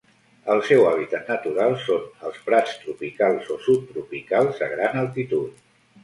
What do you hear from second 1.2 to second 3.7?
natural són els prats tropicals o